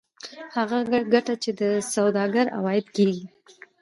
هغه 0.55 0.77
ګټه 1.13 1.35
چې 1.43 1.51
د 1.59 1.61
سوداګر 1.93 2.45
عواید 2.57 2.87
کېږي 2.95 3.25